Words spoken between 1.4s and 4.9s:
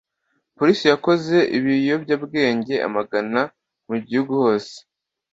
ibiyobyabwenge amagana mu gihugu hose.